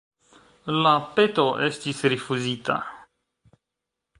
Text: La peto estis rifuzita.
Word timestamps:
La 0.83 0.93
peto 1.19 1.45
estis 1.67 2.01
rifuzita. 2.15 2.79